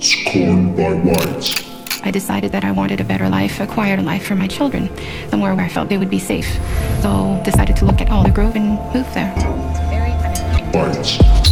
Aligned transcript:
scorned 0.00 0.76
by 0.76 0.92
whites. 0.92 1.64
I 2.02 2.10
decided 2.10 2.52
that 2.52 2.64
I 2.64 2.70
wanted 2.70 3.00
a 3.00 3.04
better 3.04 3.28
life, 3.28 3.58
a 3.60 3.66
quieter 3.66 4.02
life 4.02 4.26
for 4.26 4.36
my 4.36 4.46
children, 4.46 4.88
somewhere 5.28 5.54
where 5.54 5.64
I 5.64 5.68
felt 5.68 5.88
they 5.88 5.98
would 5.98 6.10
be 6.10 6.18
safe. 6.18 6.48
So 7.02 7.40
decided 7.44 7.76
to 7.76 7.84
look 7.84 8.00
at 8.00 8.10
Alder 8.10 8.30
Grove 8.30 8.54
and 8.54 8.78
move 8.94 9.12
there. 9.14 9.32
Whites. 10.72 11.45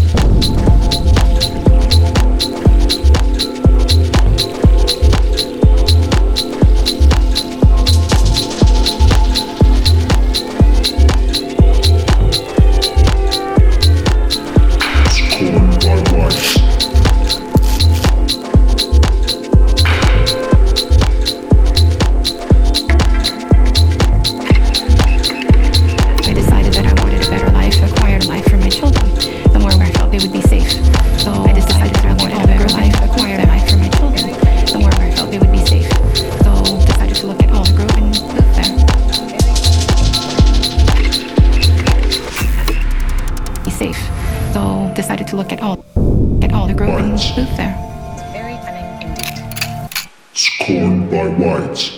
lights. 51.45 51.94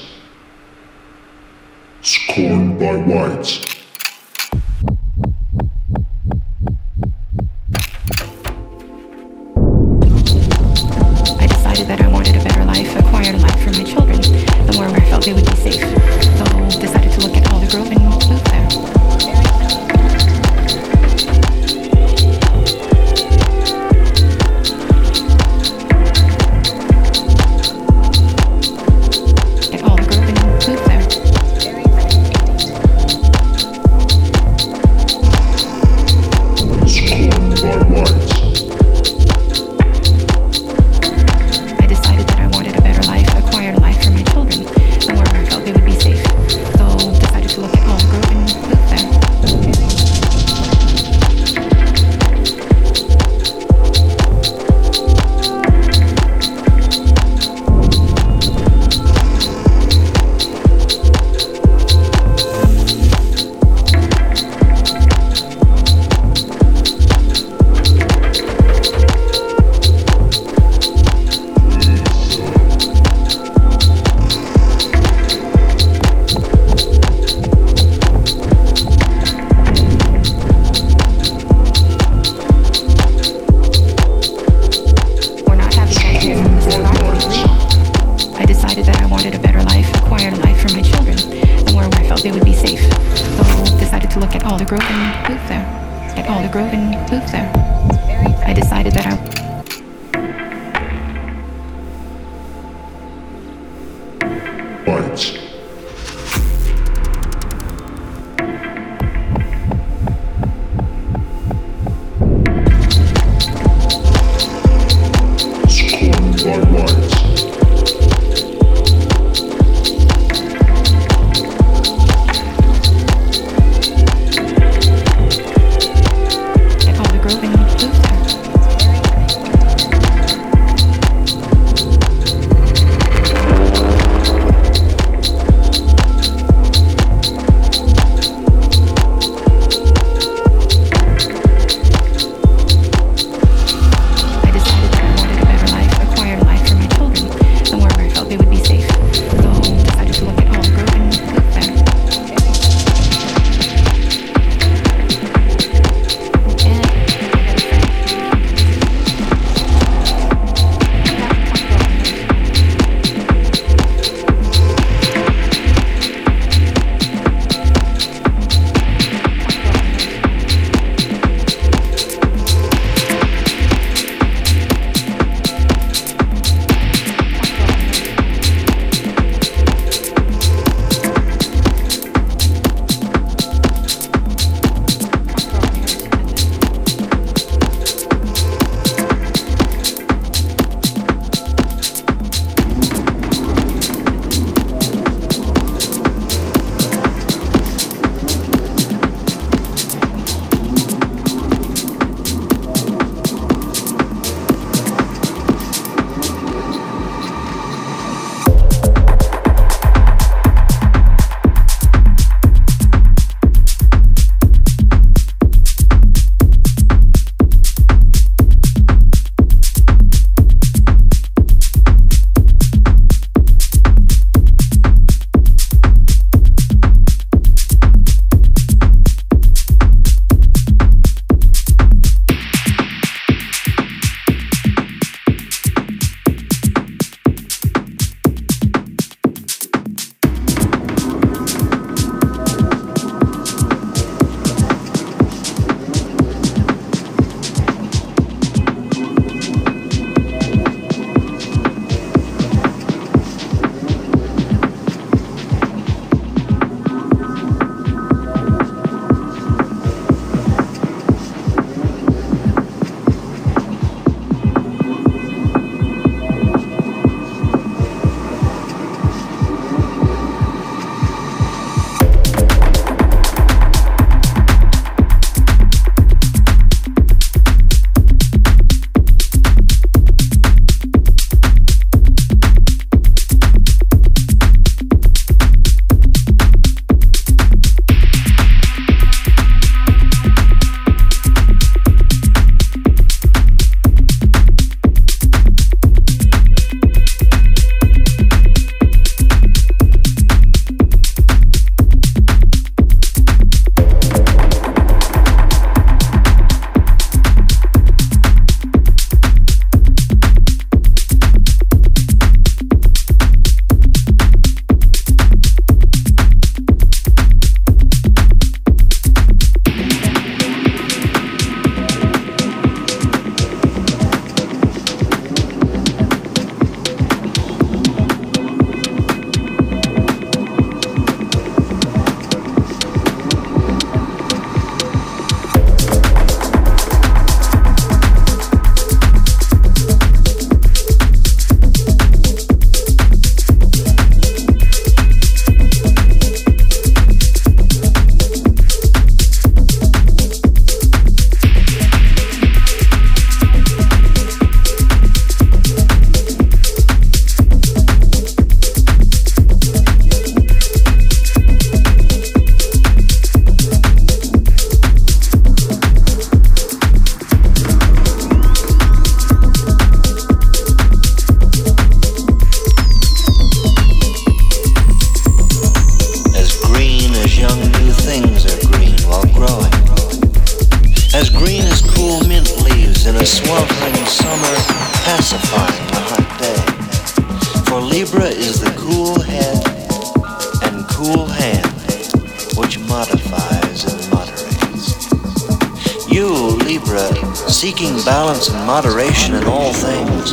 Seeking 397.49 397.97
balance 398.05 398.49
and 398.49 398.67
moderation 398.67 399.35
in 399.35 399.45
all 399.45 399.73
things, 399.73 400.33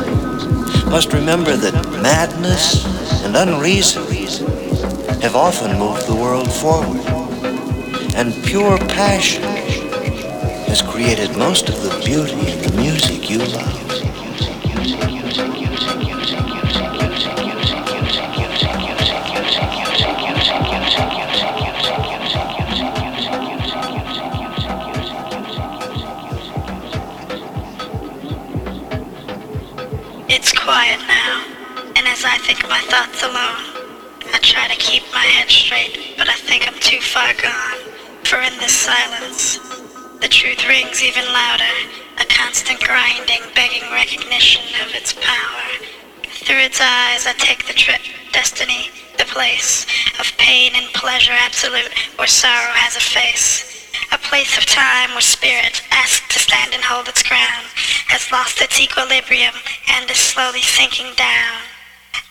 must 0.86 1.12
remember 1.12 1.58
that 1.58 1.74
madness 2.02 2.86
and 3.24 3.36
unreason 3.36 4.06
have 5.22 5.36
often 5.36 5.78
moved 5.78 6.08
the 6.08 6.16
world 6.16 6.52
forward, 6.52 7.06
and 8.16 8.34
pure 8.46 8.78
passion 8.78 9.44
has 9.44 10.82
created 10.82 11.38
most 11.38 11.70
of 11.70 11.82
the 11.82 12.02
beauty 12.06 12.52
in 12.52 12.62
the 12.62 12.82
music 12.82 13.30
you 13.30 13.40
love. 13.40 13.83
Think 36.54 36.70
I'm 36.70 36.80
too 36.86 37.02
far 37.02 37.34
gone. 37.42 37.82
For 38.30 38.38
in 38.38 38.54
this 38.62 38.78
silence, 38.78 39.58
the 40.22 40.30
truth 40.30 40.62
rings 40.70 41.02
even 41.02 41.26
louder, 41.34 41.74
a 42.22 42.26
constant 42.30 42.80
grinding, 42.80 43.42
begging 43.56 43.82
recognition 43.90 44.62
of 44.86 44.94
its 44.94 45.14
power. 45.14 45.66
Through 46.46 46.62
its 46.70 46.80
eyes, 46.80 47.26
I 47.26 47.34
take 47.40 47.66
the 47.66 47.74
trip, 47.74 48.02
destiny, 48.32 48.92
the 49.18 49.26
place 49.26 49.88
of 50.20 50.30
pain 50.38 50.74
and 50.76 50.86
pleasure 50.94 51.34
absolute, 51.34 51.90
where 52.22 52.30
sorrow 52.30 52.78
has 52.78 52.96
a 52.96 53.02
face. 53.02 53.90
A 54.12 54.20
place 54.20 54.56
of 54.56 54.68
time 54.68 55.10
where 55.18 55.26
spirit, 55.26 55.82
asked 55.90 56.30
to 56.30 56.38
stand 56.38 56.76
and 56.76 56.84
hold 56.84 57.08
its 57.08 57.24
ground, 57.24 57.66
has 58.14 58.32
lost 58.32 58.62
its 58.62 58.80
equilibrium 58.80 59.56
and 59.90 60.06
is 60.06 60.18
slowly 60.22 60.62
sinking 60.62 61.18
down. 61.18 61.66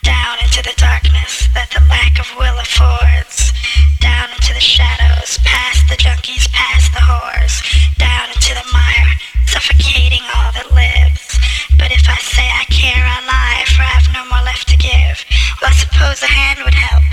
Down 0.01 0.39
into 0.39 0.63
the 0.63 0.79
darkness 0.79 1.49
that 1.55 1.75
the 1.75 1.83
lack 1.91 2.15
of 2.23 2.31
will 2.39 2.57
affords. 2.59 3.52
Down 3.99 4.29
into 4.31 4.53
the 4.53 4.63
shadows, 4.63 5.39
past 5.43 5.87
the 5.89 5.95
junkies, 5.95 6.49
past 6.51 6.91
the 6.93 6.99
whores. 6.99 7.61
Down 7.97 8.29
into 8.29 8.53
the 8.53 8.65
mire, 8.71 9.11
suffocating 9.47 10.23
all 10.35 10.51
that 10.53 10.71
lives. 10.73 11.39
But 11.77 11.91
if 11.91 12.05
I 12.09 12.17
say 12.19 12.45
I 12.45 12.65
care, 12.69 13.03
I 13.03 13.19
lie, 13.25 13.63
for 13.73 13.81
I 13.83 13.91
have 13.97 14.09
no 14.13 14.23
more 14.29 14.43
left 14.45 14.67
to 14.69 14.77
give. 14.77 15.25
Well, 15.61 15.71
I 15.71 15.75
suppose 15.75 16.21
a 16.23 16.31
hand 16.31 16.59
would 16.63 16.73
help. 16.73 17.03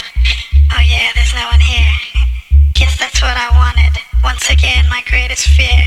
Oh 0.73 0.83
yeah, 0.83 1.11
there's 1.14 1.35
no 1.35 1.47
one 1.50 1.61
here. 1.61 1.95
Guess 2.75 2.99
that's 2.99 3.21
what 3.23 3.37
I 3.37 3.50
wanted. 3.57 4.00
Once 4.23 4.49
again, 4.50 4.85
my 4.88 5.02
greatest 5.07 5.49
fear. 5.49 5.83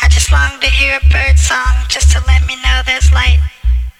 I 0.00 0.08
just 0.08 0.30
long 0.32 0.58
to 0.60 0.70
hear 0.70 0.98
a 0.98 1.08
bird 1.08 1.38
song 1.38 1.74
just 1.88 2.10
to 2.12 2.22
let 2.26 2.46
me 2.46 2.56
know 2.62 2.82
there's 2.86 3.12
light. 3.12 3.40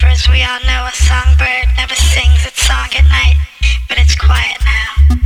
For 0.01 0.07
as 0.07 0.29
we 0.29 0.43
all 0.43 0.61
know, 0.67 0.87
a 0.87 0.95
songbird 0.95 1.67
never 1.77 1.95
sings 1.95 2.47
its 2.47 2.63
song 2.63 2.89
at 2.95 3.05
night, 3.09 3.37
but 3.89 3.99
it's 3.99 4.15
quiet 4.15 4.59
now. 4.65 5.17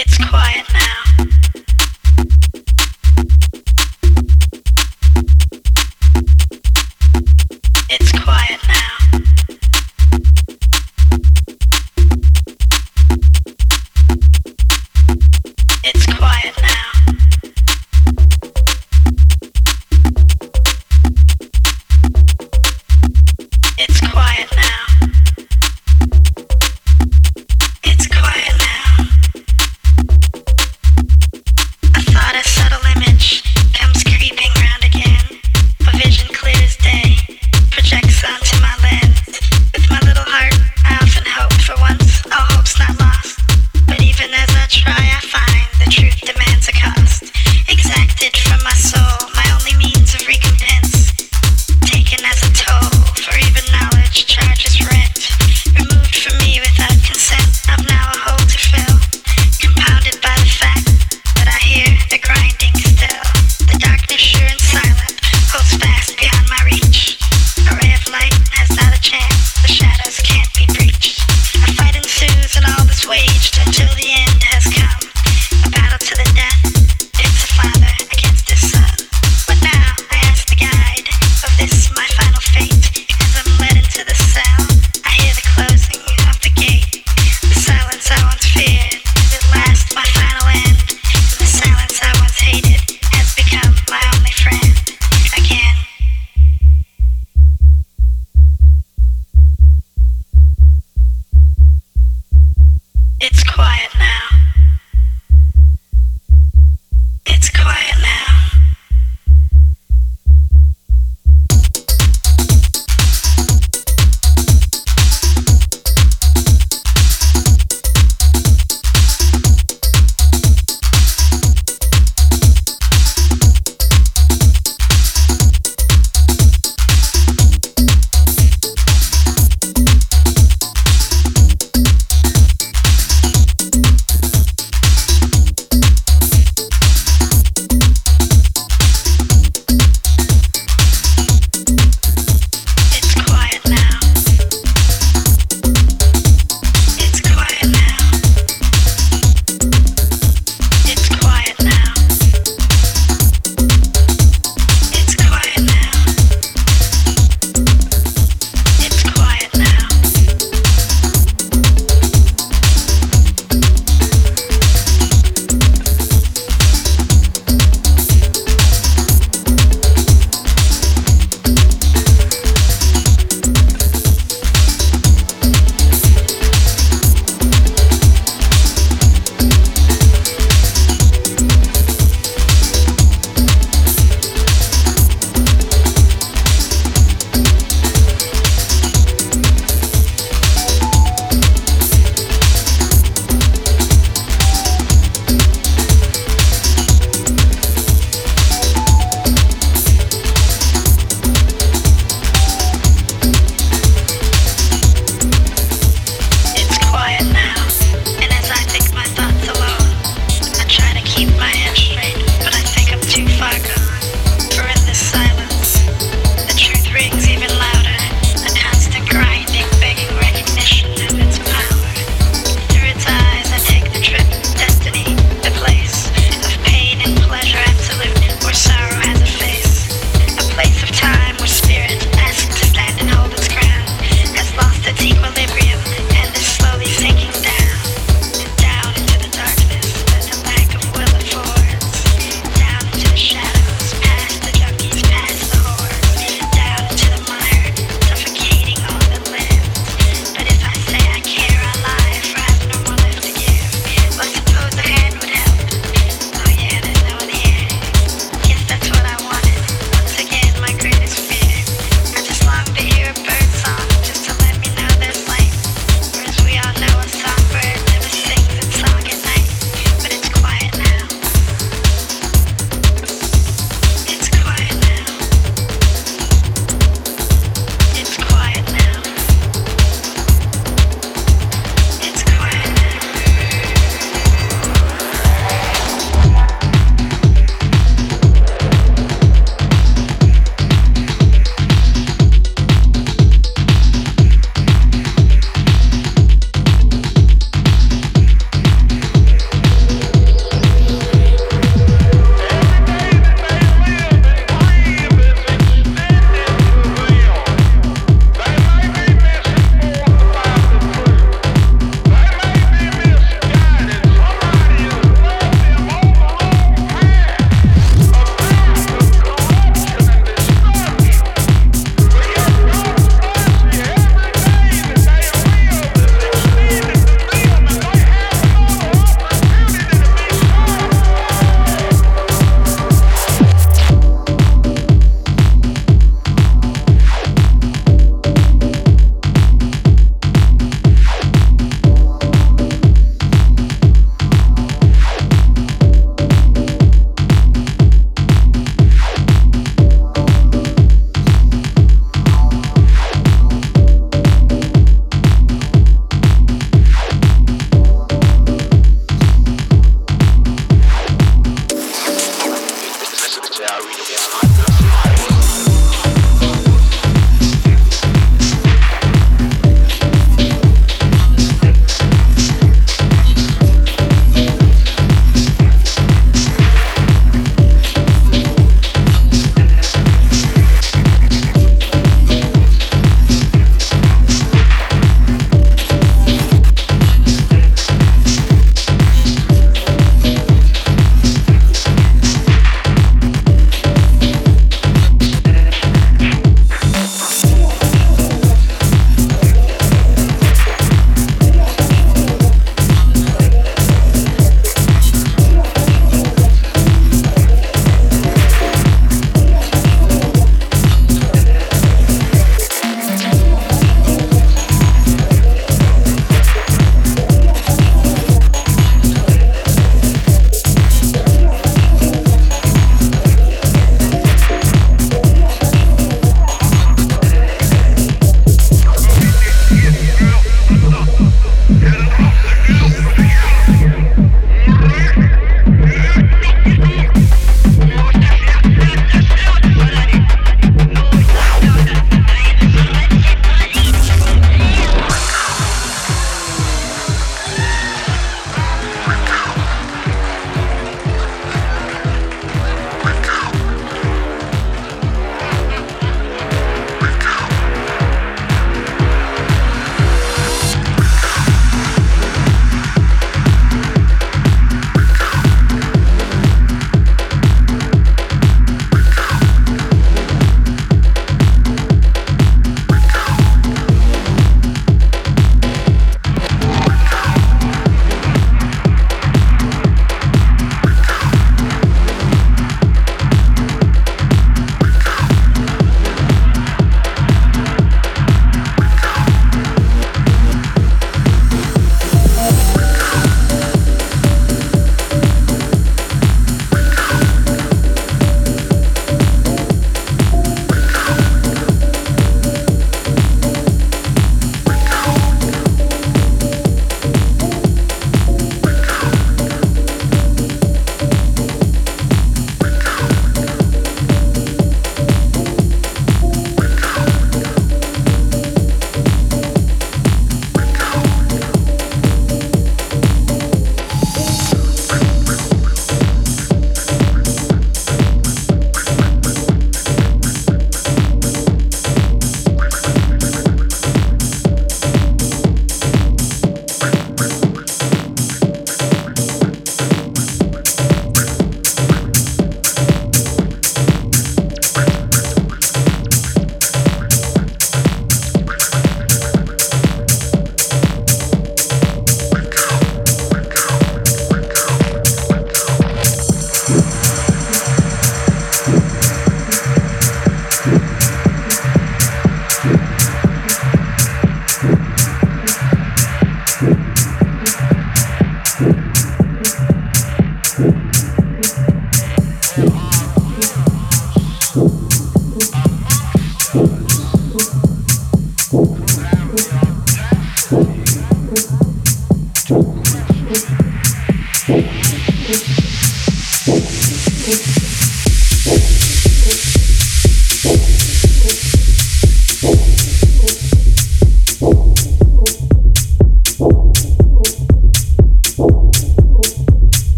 It's 0.00 0.16
quiet 0.16 0.77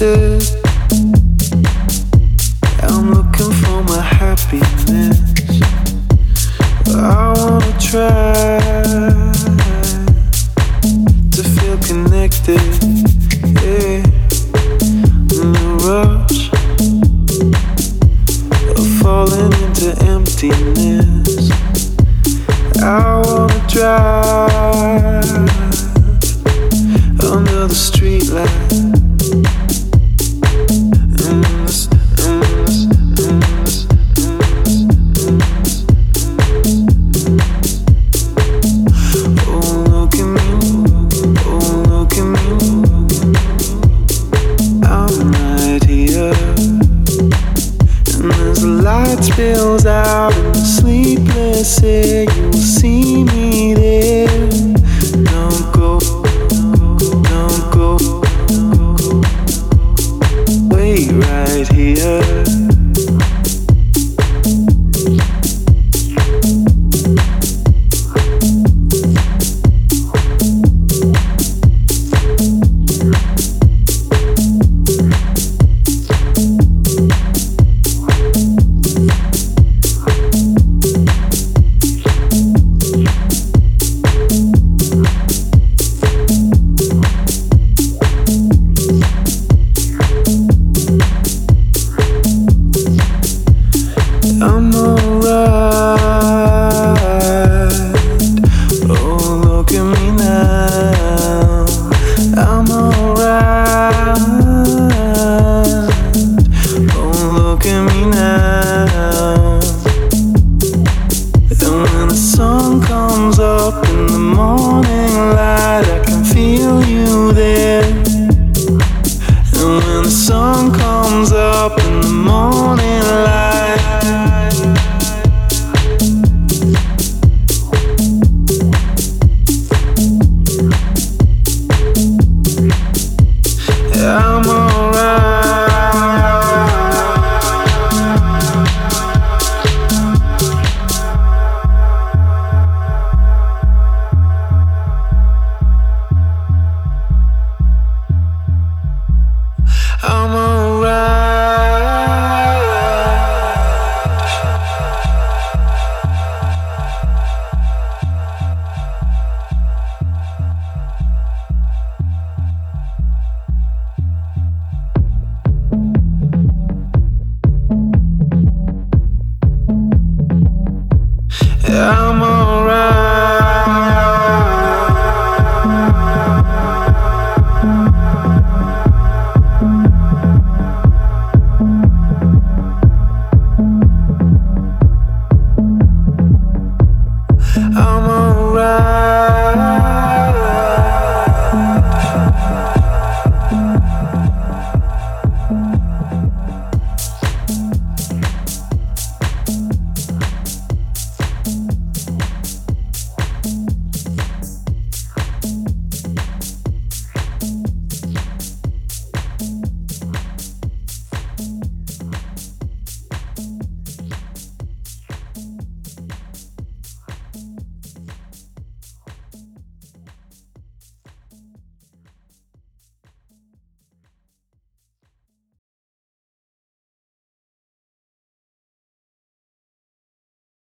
you 0.00 0.59